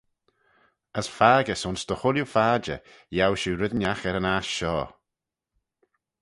[0.99, 2.81] As faggys ayns dy chooilley phadjer,
[3.15, 4.87] yiow shiu red ennagh er yn aght shoh.